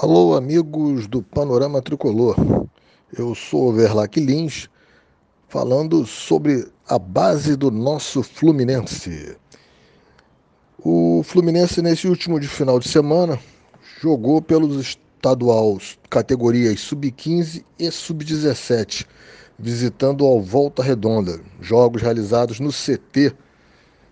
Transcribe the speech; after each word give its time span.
Alô, 0.00 0.36
amigos 0.36 1.08
do 1.08 1.24
Panorama 1.24 1.82
Tricolor. 1.82 2.36
Eu 3.12 3.34
sou 3.34 3.72
Verlac 3.72 4.20
Lins, 4.20 4.68
falando 5.48 6.06
sobre 6.06 6.68
a 6.88 6.96
base 7.00 7.56
do 7.56 7.68
nosso 7.68 8.22
Fluminense. 8.22 9.36
O 10.78 11.20
Fluminense, 11.24 11.82
nesse 11.82 12.06
último 12.06 12.38
de 12.38 12.46
final 12.46 12.78
de 12.78 12.88
semana, 12.88 13.40
jogou 14.00 14.40
pelos 14.40 14.76
estaduais 14.76 15.98
categorias 16.08 16.78
Sub-15 16.78 17.64
e 17.76 17.90
Sub-17, 17.90 19.04
visitando 19.58 20.24
ao 20.24 20.40
Volta 20.40 20.80
Redonda, 20.80 21.40
jogos 21.60 22.02
realizados 22.02 22.60
no 22.60 22.70
CT 22.70 23.34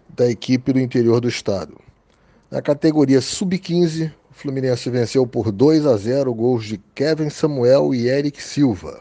da 0.08 0.28
equipe 0.28 0.72
do 0.72 0.80
interior 0.80 1.20
do 1.20 1.28
estado. 1.28 1.80
Na 2.50 2.60
categoria 2.60 3.20
Sub-15, 3.20 4.12
Fluminense 4.36 4.90
venceu 4.90 5.26
por 5.26 5.50
2 5.50 5.86
a 5.86 5.96
0 5.96 6.34
gols 6.34 6.66
de 6.66 6.76
Kevin 6.94 7.30
Samuel 7.30 7.94
e 7.94 8.06
Eric 8.06 8.42
Silva. 8.42 9.00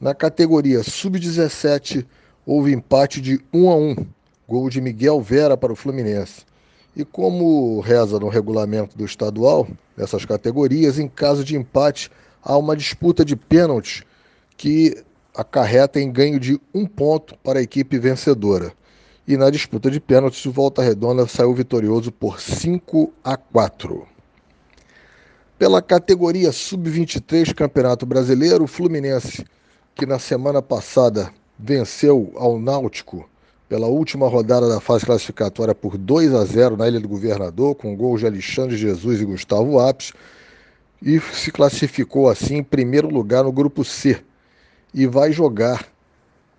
Na 0.00 0.16
categoria 0.16 0.82
Sub-17, 0.82 2.04
houve 2.44 2.72
empate 2.72 3.20
de 3.20 3.40
1 3.54 3.70
a 3.70 3.76
1, 3.76 3.96
gol 4.48 4.68
de 4.68 4.80
Miguel 4.80 5.20
Vera 5.20 5.56
para 5.56 5.72
o 5.72 5.76
Fluminense. 5.76 6.42
E 6.96 7.04
como 7.04 7.78
reza 7.78 8.18
no 8.18 8.28
regulamento 8.28 8.98
do 8.98 9.04
estadual, 9.04 9.68
nessas 9.96 10.24
categorias, 10.24 10.98
em 10.98 11.06
caso 11.06 11.44
de 11.44 11.54
empate, 11.54 12.10
há 12.42 12.58
uma 12.58 12.76
disputa 12.76 13.24
de 13.24 13.36
pênaltis 13.36 14.02
que 14.56 15.04
acarreta 15.36 16.00
em 16.00 16.10
ganho 16.10 16.40
de 16.40 16.60
um 16.74 16.84
ponto 16.84 17.38
para 17.44 17.60
a 17.60 17.62
equipe 17.62 17.96
vencedora. 17.96 18.72
E 19.24 19.36
na 19.36 19.50
disputa 19.50 19.88
de 19.88 20.00
pênaltis, 20.00 20.44
o 20.46 20.50
Volta 20.50 20.82
Redonda 20.82 21.28
saiu 21.28 21.54
vitorioso 21.54 22.10
por 22.10 22.40
5 22.40 23.12
a 23.22 23.36
4. 23.36 24.17
Pela 25.58 25.82
categoria 25.82 26.52
Sub-23 26.52 27.52
Campeonato 27.52 28.06
Brasileiro, 28.06 28.62
o 28.62 28.68
Fluminense, 28.68 29.44
que 29.92 30.06
na 30.06 30.16
semana 30.16 30.62
passada 30.62 31.32
venceu 31.58 32.32
ao 32.36 32.60
Náutico 32.60 33.28
pela 33.68 33.88
última 33.88 34.28
rodada 34.28 34.68
da 34.68 34.80
fase 34.80 35.04
classificatória 35.04 35.74
por 35.74 35.98
2 35.98 36.32
a 36.32 36.44
0 36.44 36.76
na 36.76 36.86
Ilha 36.86 37.00
do 37.00 37.08
Governador, 37.08 37.74
com 37.74 37.96
gols 37.96 38.20
de 38.20 38.26
Alexandre 38.28 38.76
Jesus 38.76 39.20
e 39.20 39.24
Gustavo 39.24 39.80
Apes, 39.80 40.12
e 41.02 41.18
se 41.18 41.50
classificou 41.50 42.30
assim 42.30 42.58
em 42.58 42.62
primeiro 42.62 43.08
lugar 43.08 43.42
no 43.42 43.50
grupo 43.50 43.84
C 43.84 44.22
e 44.94 45.08
vai 45.08 45.32
jogar 45.32 45.88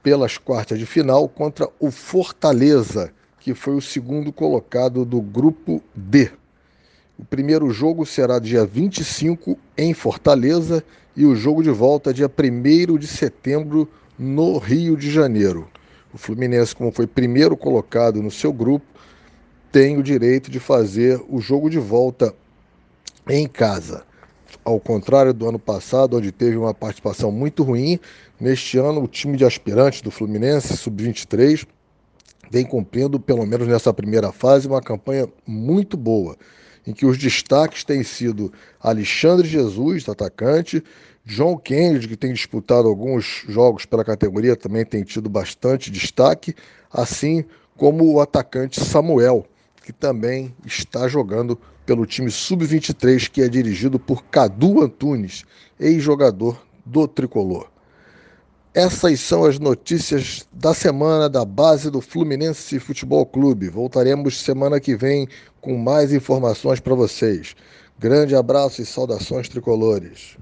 pelas 0.04 0.38
quartas 0.38 0.78
de 0.78 0.86
final 0.86 1.30
contra 1.30 1.70
o 1.80 1.90
Fortaleza, 1.90 3.14
que 3.40 3.54
foi 3.54 3.76
o 3.76 3.82
segundo 3.82 4.34
colocado 4.34 5.06
do 5.06 5.22
grupo 5.22 5.82
D. 5.96 6.30
O 7.20 7.26
primeiro 7.26 7.70
jogo 7.70 8.06
será 8.06 8.40
dia 8.40 8.66
25 8.66 9.58
em 9.78 9.94
Fortaleza 9.94 10.82
e 11.18 11.26
o 11.26 11.36
jogo 11.36 11.62
de 11.62 11.70
volta 11.70 12.14
dia 12.14 12.32
1 12.32 12.98
de 12.98 13.08
setembro 13.08 13.90
no 14.18 14.58
Rio 14.58 14.96
de 14.96 15.12
Janeiro. 15.12 15.68
O 16.14 16.18
Fluminense, 16.18 16.74
como 16.74 16.94
foi 16.94 17.06
primeiro 17.06 17.58
colocado 17.58 18.24
no 18.24 18.32
seu 18.32 18.54
grupo, 18.54 18.86
tem 19.70 19.98
o 19.98 20.04
direito 20.04 20.50
de 20.50 20.62
fazer 20.62 21.22
o 21.28 21.42
jogo 21.42 21.70
de 21.70 21.78
volta 21.78 22.34
em 23.28 23.50
casa. 23.50 24.06
Ao 24.64 24.80
contrário 24.80 25.34
do 25.34 25.46
ano 25.46 25.60
passado, 25.60 26.16
onde 26.16 26.32
teve 26.32 26.56
uma 26.56 26.74
participação 26.74 27.34
muito 27.34 27.64
ruim, 27.64 28.00
neste 28.40 28.78
ano 28.78 29.04
o 29.04 29.08
time 29.10 29.36
de 29.36 29.44
aspirantes 29.44 30.02
do 30.02 30.10
Fluminense, 30.10 30.78
sub-23, 30.78 31.68
vem 32.50 32.66
cumprindo, 32.66 33.20
pelo 33.20 33.46
menos 33.46 33.68
nessa 33.68 33.94
primeira 33.94 34.32
fase, 34.32 34.70
uma 34.70 34.82
campanha 34.82 35.28
muito 35.46 35.98
boa 35.98 36.38
em 36.90 36.92
que 36.92 37.06
os 37.06 37.20
destaques 37.20 37.84
têm 37.84 38.02
sido 38.02 38.52
Alexandre 38.82 39.48
Jesus, 39.48 40.10
atacante, 40.10 40.84
John 41.24 41.56
Kennedy, 41.56 42.08
que 42.08 42.18
tem 42.18 42.34
disputado 42.34 42.88
alguns 42.88 43.44
jogos 43.48 43.86
pela 43.86 44.04
categoria, 44.04 44.56
também 44.56 44.84
tem 44.84 45.04
tido 45.04 45.30
bastante 45.30 45.92
destaque, 45.92 46.56
assim 46.92 47.46
como 47.78 48.12
o 48.12 48.20
atacante 48.20 48.84
Samuel, 48.84 49.46
que 49.86 49.94
também 49.94 50.52
está 50.66 51.08
jogando 51.08 51.56
pelo 51.86 52.08
time 52.08 52.32
sub-23, 52.32 53.30
que 53.30 53.44
é 53.44 53.48
dirigido 53.48 54.00
por 54.00 54.24
Cadu 54.24 54.82
Antunes, 54.82 55.46
ex-jogador 55.80 56.60
do 56.84 57.08
tricolor. 57.08 57.70
Essas 58.74 59.20
são 59.22 59.46
as 59.46 59.58
notícias 59.58 60.48
da 60.54 60.76
semana 60.76 61.28
da 61.28 61.44
base 61.44 61.90
do 61.90 62.00
Fluminense 62.00 62.80
Futebol 62.80 63.26
Clube. 63.26 63.68
Voltaremos 63.68 64.40
semana 64.40 64.80
que 64.80 64.96
vem 64.96 65.28
com 65.60 65.76
mais 65.76 66.14
informações 66.14 66.80
para 66.80 66.94
vocês. 66.94 67.56
Grande 67.98 68.36
abraço 68.36 68.80
e 68.80 68.86
saudações 68.86 69.50
tricolores. 69.50 70.38